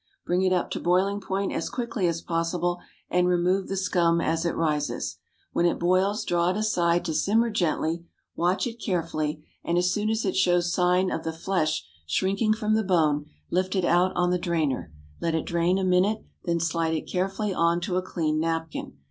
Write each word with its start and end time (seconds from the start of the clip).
Bring 0.25 0.41
it 0.41 0.51
up 0.51 0.71
to 0.71 0.79
boiling 0.79 1.21
point 1.21 1.51
as 1.51 1.69
quickly 1.69 2.07
as 2.07 2.23
possible, 2.23 2.79
and 3.11 3.27
remove 3.27 3.67
the 3.67 3.77
scum 3.77 4.19
as 4.19 4.47
it 4.47 4.55
rises. 4.55 5.17
When 5.53 5.67
it 5.67 5.77
boils 5.77 6.25
draw 6.25 6.49
it 6.49 6.57
aside 6.57 7.05
to 7.05 7.13
simmer 7.13 7.51
gently, 7.51 8.05
watch 8.35 8.65
it 8.65 8.81
carefully, 8.83 9.45
and 9.63 9.77
as 9.77 9.91
soon 9.93 10.09
as 10.09 10.25
it 10.25 10.35
shows 10.35 10.73
signs 10.73 11.13
of 11.13 11.23
the 11.23 11.31
flesh 11.31 11.85
shrinking 12.07 12.53
from 12.55 12.73
the 12.73 12.81
bone, 12.83 13.27
lift 13.51 13.75
it 13.75 13.85
out 13.85 14.11
on 14.15 14.31
the 14.31 14.39
drainer, 14.39 14.91
let 15.19 15.35
it 15.35 15.45
drain 15.45 15.77
a 15.77 15.83
minute, 15.83 16.25
then 16.45 16.59
slide 16.59 16.95
it 16.95 17.01
carefully 17.05 17.53
on 17.53 17.79
to 17.81 17.95
a 17.95 18.01
clean 18.01 18.39
napkin. 18.39 18.93